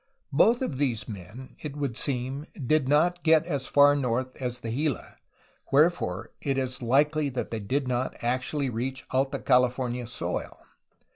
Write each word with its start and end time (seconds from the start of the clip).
Both 0.33 0.63
of 0.63 0.79
these 0.79 1.07
men, 1.07 1.55
it 1.59 1.75
would 1.75 1.95
seem, 1.95 2.47
did 2.55 2.87
not 2.89 3.21
get 3.21 3.45
as 3.45 3.67
far 3.67 3.95
north 3.95 4.35
as 4.41 4.61
the 4.61 4.71
Gila, 4.71 5.17
wherefore 5.71 6.31
it 6.41 6.57
is 6.57 6.81
likely 6.81 7.29
that 7.29 7.51
they 7.51 7.59
did 7.59 7.87
not 7.87 8.15
actually 8.23 8.71
reach 8.71 9.05
Alta 9.11 9.37
California 9.37 10.07
soil. 10.07 10.57